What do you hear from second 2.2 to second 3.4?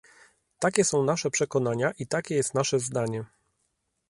jest nasze zdanie